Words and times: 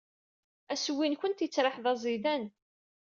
Assewwi-nwent 0.73 1.43
yettraḥ 1.45 1.75
d 1.83 1.85
aẓidan. 1.91 2.43